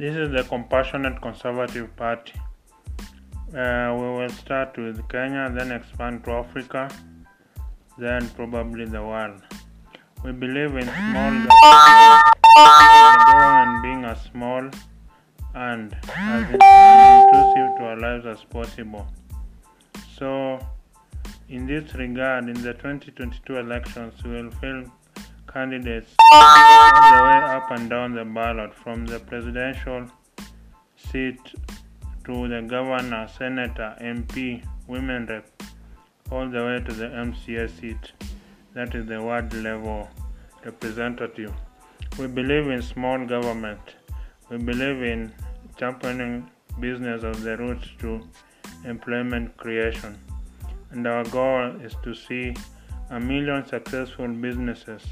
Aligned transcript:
This 0.00 0.16
is 0.16 0.30
the 0.30 0.44
Compassionate 0.44 1.20
Conservative 1.20 1.94
Party. 1.94 2.32
Uh, 3.54 3.94
we 3.98 4.06
will 4.16 4.30
start 4.30 4.78
with 4.78 5.06
Kenya, 5.10 5.50
then 5.54 5.72
expand 5.72 6.24
to 6.24 6.30
Africa, 6.30 6.88
then 7.98 8.26
probably 8.30 8.86
the 8.86 9.02
world. 9.02 9.42
We 10.24 10.32
believe 10.32 10.74
in 10.76 10.84
small 10.84 11.32
the 11.32 12.22
government 13.26 13.82
being 13.82 14.04
as 14.06 14.22
small 14.22 14.70
and 15.54 15.94
as 16.16 16.44
inclusive 16.44 17.68
to 17.76 17.84
our 17.90 17.98
lives 17.98 18.24
as 18.24 18.42
possible. 18.44 19.06
So, 20.16 20.66
in 21.50 21.66
this 21.66 21.94
regard, 21.94 22.48
in 22.48 22.62
the 22.62 22.72
2022 22.72 23.54
elections, 23.54 24.14
we 24.24 24.30
will 24.30 24.50
field 24.62 24.90
candidates 25.52 26.14
all 26.32 26.90
the 27.10 27.22
way 27.28 27.38
up 27.56 27.70
and 27.72 27.90
down 27.90 28.14
the 28.14 28.24
ballot 28.24 28.72
from 28.74 29.04
the 29.06 29.18
presidential 29.18 30.06
seat 30.96 31.40
to 32.24 32.48
the 32.48 32.62
governor, 32.62 33.28
senator, 33.36 33.96
MP, 34.00 34.64
women 34.86 35.26
rep, 35.26 35.62
all 36.30 36.48
the 36.48 36.62
way 36.64 36.78
to 36.86 36.92
the 36.92 37.06
MCA 37.06 37.68
seat. 37.80 38.12
That 38.74 38.94
is 38.94 39.06
the 39.06 39.20
ward 39.20 39.52
level 39.52 40.08
representative. 40.64 41.52
We 42.18 42.26
believe 42.28 42.68
in 42.68 42.82
small 42.82 43.26
government. 43.26 43.80
We 44.50 44.58
believe 44.58 45.02
in 45.02 45.32
championing 45.76 46.48
business 46.78 47.24
of 47.24 47.42
the 47.42 47.56
route 47.56 47.88
to 48.00 48.20
employment 48.84 49.56
creation. 49.56 50.16
And 50.90 51.06
our 51.06 51.24
goal 51.24 51.76
is 51.82 51.96
to 52.04 52.14
see 52.14 52.54
a 53.10 53.18
million 53.18 53.66
successful 53.66 54.28
businesses 54.28 55.02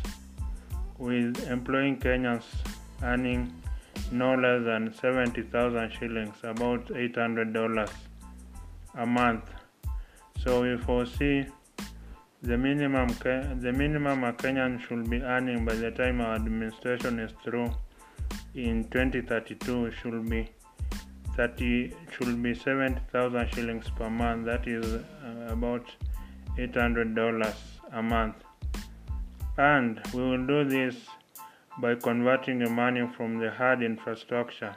with 0.98 1.48
employing 1.48 1.98
Kenyans 1.98 2.44
earning 3.02 3.52
no 4.10 4.34
less 4.34 4.64
than 4.64 4.92
70,000 4.92 5.90
shillings, 5.92 6.34
about 6.42 6.86
$800 6.86 7.90
a 8.94 9.06
month. 9.06 9.44
So 10.38 10.62
we 10.62 10.76
foresee 10.78 11.46
the 12.42 12.56
minimum 12.56 13.08
the 13.60 13.72
minimum 13.72 14.22
a 14.22 14.32
Kenyan 14.32 14.80
should 14.80 15.10
be 15.10 15.20
earning 15.20 15.64
by 15.64 15.74
the 15.74 15.90
time 15.90 16.20
our 16.20 16.36
administration 16.36 17.18
is 17.18 17.32
through 17.42 17.70
in 18.54 18.84
2032 18.90 19.90
should 19.90 20.28
be 20.30 20.48
30 21.34 21.92
should 22.12 22.42
be 22.42 22.54
70,000 22.54 23.48
shillings 23.54 23.90
per 23.96 24.08
month. 24.08 24.44
That 24.46 24.66
is 24.66 24.84
uh, 24.94 25.52
about 25.52 25.86
$800 26.56 27.54
a 27.92 28.02
month. 28.02 28.36
And 29.58 30.00
we 30.14 30.22
will 30.22 30.46
do 30.46 30.64
this 30.64 30.94
by 31.80 31.96
converting 31.96 32.60
the 32.60 32.70
money 32.70 33.08
from 33.16 33.38
the 33.38 33.50
hard 33.50 33.82
infrastructure 33.82 34.74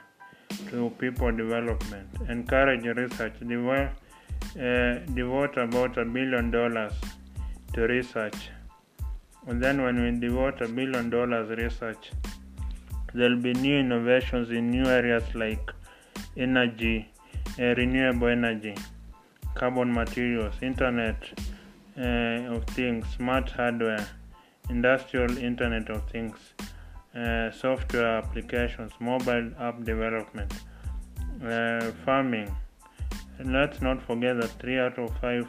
to 0.70 0.90
people 0.98 1.30
development. 1.30 2.08
Encourage 2.28 2.84
research. 2.84 3.34
Devote, 3.40 3.90
uh, 4.60 4.94
devote 5.14 5.56
about 5.56 5.96
a 5.98 6.04
billion 6.04 6.50
dollars 6.50 6.94
to 7.74 7.82
research. 7.82 8.50
And 9.46 9.62
then 9.62 9.82
when 9.82 10.02
we 10.02 10.18
devote 10.18 10.60
a 10.60 10.68
billion 10.68 11.10
dollars 11.10 11.56
research, 11.56 12.10
there'll 13.14 13.40
be 13.40 13.52
new 13.54 13.78
innovations 13.78 14.50
in 14.50 14.68
new 14.70 14.86
areas 14.86 15.24
like 15.34 15.70
energy, 16.36 17.08
uh, 17.58 17.74
renewable 17.76 18.28
energy, 18.28 18.74
carbon 19.54 19.92
materials, 19.92 20.54
internet 20.60 21.22
uh, 21.96 22.54
of 22.54 22.64
things, 22.64 23.06
smart 23.16 23.50
hardware, 23.50 24.08
industrial 24.74 25.38
internet 25.50 25.90
of 25.94 26.00
things, 26.14 26.38
uh, 27.14 27.50
software 27.64 28.12
applications, 28.22 28.92
mobile 29.10 29.48
app 29.66 29.84
development, 29.92 30.52
uh, 31.44 31.90
farming. 32.04 32.50
And 33.38 33.52
let's 33.58 33.80
not 33.86 34.02
forget 34.08 34.34
that 34.40 34.52
three 34.60 34.78
out 34.78 34.98
of 35.04 35.10
five 35.20 35.46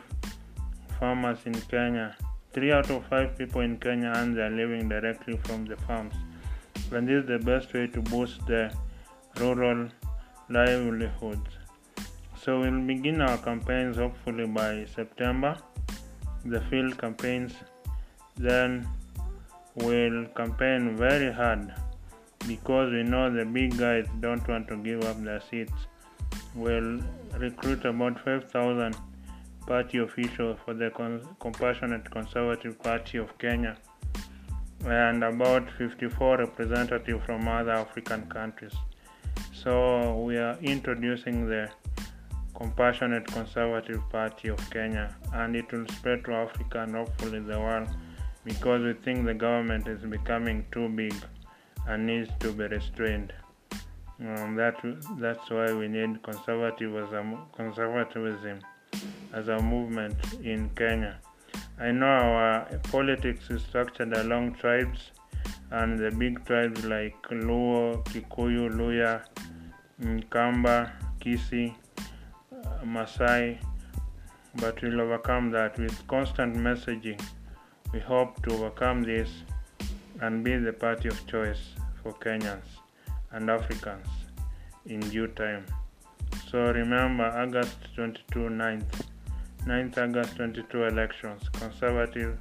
farmers 1.00 1.40
in 1.46 1.56
Kenya, 1.74 2.08
three 2.53 2.72
out 2.78 2.90
of 2.96 3.06
five 3.08 3.38
people 3.38 3.62
in 3.62 3.78
Kenya 3.86 4.14
earn 4.18 4.34
their 4.40 4.53
living 4.62 4.90
directly 4.90 5.38
from 5.46 5.66
the 5.66 5.78
farms. 5.88 6.16
And 6.92 7.08
this 7.08 7.24
is 7.24 7.28
the 7.28 7.40
best 7.52 7.74
way 7.74 7.88
to 7.88 8.02
boost 8.14 8.46
the 8.46 8.64
rural 9.40 9.90
livelihoods. 10.50 11.52
So 12.42 12.59
we'll 12.62 12.81
begin 12.94 13.22
our 13.22 13.38
campaigns 13.38 13.97
hopefully 13.97 14.47
by 14.47 14.86
September, 14.96 15.58
the 16.46 16.62
field 16.70 16.97
campaigns, 16.97 17.53
then 18.36 18.88
will 19.75 20.25
campaign 20.35 20.95
very 20.95 21.31
hard 21.31 21.73
because 22.47 22.91
we 22.91 23.03
know 23.03 23.34
the 23.34 23.45
big 23.45 23.78
guys 23.78 24.06
don't 24.19 24.47
want 24.47 24.67
to 24.67 24.78
give 24.78 25.03
up 25.03 25.22
their 25.23 25.41
seats. 25.50 25.88
We'll 26.56 27.00
recruit 27.38 27.85
about 27.85 28.23
5,000 28.23 28.95
party 29.66 29.97
officials 30.00 30.59
for 30.66 30.73
the 30.73 30.91
Compassionate 31.39 32.09
Conservative 32.11 32.78
Party 32.81 33.17
of 33.17 33.38
Kenya 33.38 33.78
and 34.85 35.23
about 35.23 35.69
54 35.78 36.38
representatives 36.38 37.25
from 37.25 37.47
other 37.47 37.72
African 37.72 38.28
countries. 38.29 38.73
So 39.53 40.19
we 40.19 40.38
are 40.38 40.57
introducing 40.61 41.47
the 41.47 41.69
Compassionate 42.55 43.25
Conservative 43.28 44.01
Party 44.11 44.50
of 44.50 44.69
Kenya 44.69 45.16
and 45.34 45.55
it 45.55 45.72
will 45.72 45.88
spread 45.88 46.23
to 46.25 46.34
Africa 46.34 46.84
and 46.84 46.95
hopefully 46.95 47.40
the 47.40 47.59
world 47.59 47.88
because 48.46 48.81
we 48.84 48.94
think 48.94 49.26
the 49.26 49.34
government 49.34 49.88
is 49.88 50.02
becoming 50.02 50.66
too 50.72 50.90
big 50.90 51.14
and 51.88 52.06
needs 52.06 52.30
to 52.40 52.52
be 52.52 52.66
restrained. 52.66 53.34
Um, 54.20 54.56
that 54.56 54.76
that's 55.18 55.50
why 55.50 55.74
we 55.74 55.88
need 55.88 56.22
conservatism, 56.24 57.38
conservatism 57.56 58.59
as 59.34 59.48
a 59.48 59.59
movement 59.59 60.16
in 60.44 60.70
Kenya. 60.76 61.20
I 61.80 61.92
know 61.92 62.06
our 62.06 62.66
politics 62.92 63.50
is 63.50 63.64
structured 63.64 64.14
along 64.14 64.56
tribes 64.56 65.12
and 65.72 65.98
the 65.98 66.12
big 66.12 66.46
tribes 66.46 66.86
like 66.86 67.22
Luo, 67.30 68.03
Kikuyu, 68.06 68.70
Luya, 68.70 69.26
Kamba, 70.30 70.94
Kisi, 71.20 71.74
Masai, 72.86 73.59
but 74.56 74.82
we'll 74.82 75.02
overcome 75.02 75.50
that 75.52 75.78
with 75.80 76.08
constant 76.08 76.56
messaging 76.56 77.20
we 77.94 78.00
hope 78.00 78.42
to 78.44 78.54
overcome 78.56 79.04
this 79.04 79.30
and 80.22 80.44
be 80.44 80.58
the 80.58 80.74
party 80.74 81.08
of 81.09 81.28
choice 81.28 81.76
for 82.02 82.12
Kenyans 82.14 82.80
and 83.31 83.50
Africans 83.50 84.08
in 84.86 85.00
due 85.00 85.28
time. 85.28 85.66
So 86.50 86.72
remember 86.72 87.26
August 87.26 87.78
22 87.96 88.40
9th, 88.40 89.02
9th 89.66 89.98
August 89.98 90.36
22 90.38 90.84
elections, 90.86 91.50
Conservative, 91.53 92.38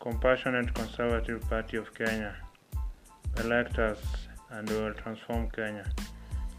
Compassionate 0.00 0.72
Conservative 0.74 1.40
Party 1.48 1.76
of 1.76 1.92
Kenya. 1.94 2.36
Elect 3.40 3.78
us 3.78 3.98
and 4.50 4.70
we 4.70 4.76
will 4.76 4.94
transform 4.94 5.50
Kenya. 5.50 5.90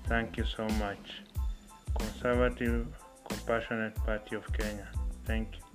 Thank 0.08 0.36
you 0.38 0.44
so 0.44 0.68
much. 0.80 1.22
Conservative, 1.98 2.88
Compassionate 3.30 3.96
Party 3.96 4.36
of 4.36 4.52
Kenya. 4.52 4.88
Thank 5.26 5.56
you. 5.56 5.75